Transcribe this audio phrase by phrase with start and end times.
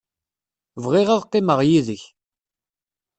[0.83, 2.03] Bɣiɣ ad qqimeɣ yid-k.